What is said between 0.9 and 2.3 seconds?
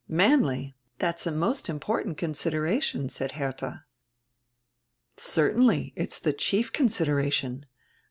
That's a most important